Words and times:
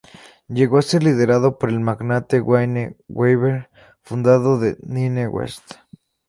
Llegó 0.47 0.79
a 0.79 0.81
ser 0.81 1.03
liderado 1.03 1.59
por 1.59 1.69
el 1.69 1.79
magnate 1.79 2.41
Wayne 2.41 2.97
Weaver, 3.07 3.69
fundador 4.01 4.59
de 4.59 4.75
Nine 4.81 5.27
West. 5.27 5.73